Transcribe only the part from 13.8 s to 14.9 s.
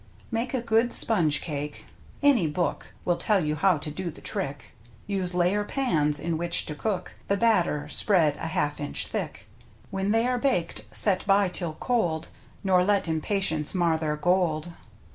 their gold.